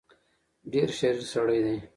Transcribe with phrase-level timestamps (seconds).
[0.71, 1.77] ډېر شریر سړی دی.